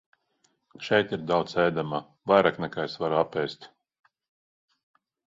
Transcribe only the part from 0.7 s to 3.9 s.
Šeit ir daudz ēdamā, vairāk nekā es varu apēst.